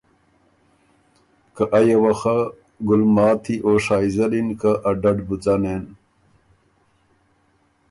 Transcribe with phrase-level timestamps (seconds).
[1.55, 2.37] که ایه وه خه
[2.87, 5.83] ګلماتی او شائزل اِن که ا ډډ بُو ځنېن